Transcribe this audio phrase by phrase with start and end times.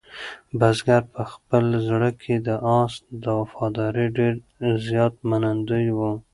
[0.59, 4.33] بزګر په خپل زړه کې د آس د وفادارۍ ډېر
[4.87, 5.99] زیات منندوی و.